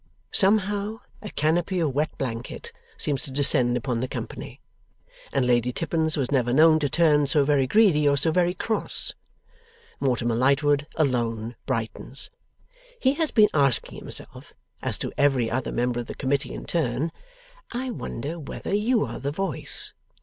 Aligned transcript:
Somehow, 0.31 1.01
a 1.21 1.29
canopy 1.29 1.79
of 1.79 1.93
wet 1.93 2.17
blanket 2.17 2.71
seems 2.97 3.21
to 3.21 3.29
descend 3.29 3.77
upon 3.77 3.99
the 3.99 4.07
company, 4.07 4.59
and 5.31 5.45
Lady 5.45 5.71
Tippins 5.71 6.17
was 6.17 6.31
never 6.31 6.51
known 6.51 6.79
to 6.79 6.89
turn 6.89 7.27
so 7.27 7.45
very 7.45 7.67
greedy 7.67 8.09
or 8.09 8.17
so 8.17 8.31
very 8.31 8.55
cross. 8.55 9.13
Mortimer 9.99 10.33
Lightwood 10.33 10.87
alone 10.95 11.55
brightens. 11.67 12.31
He 12.99 13.13
has 13.13 13.29
been 13.29 13.49
asking 13.53 13.99
himself, 13.99 14.55
as 14.81 14.97
to 14.97 15.13
every 15.19 15.51
other 15.51 15.71
member 15.71 15.99
of 15.99 16.07
the 16.07 16.15
Committee 16.15 16.51
in 16.55 16.65
turn, 16.65 17.11
'I 17.71 17.91
wonder 17.91 18.39
whether 18.39 18.73
you 18.73 19.05
are 19.05 19.19
the 19.19 19.31
Voice! 19.31 19.93